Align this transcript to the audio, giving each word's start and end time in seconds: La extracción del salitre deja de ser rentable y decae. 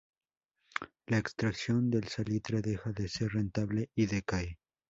La 1.05 1.19
extracción 1.19 1.91
del 1.91 2.07
salitre 2.07 2.63
deja 2.63 2.91
de 2.91 3.07
ser 3.07 3.33
rentable 3.33 3.91
y 3.93 4.07
decae. 4.07 4.57